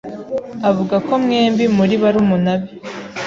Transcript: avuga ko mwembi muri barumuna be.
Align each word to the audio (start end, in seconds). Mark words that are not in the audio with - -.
avuga 0.69 0.95
ko 1.07 1.11
mwembi 1.23 1.65
muri 1.77 1.93
barumuna 2.03 2.51
be. 2.61 2.67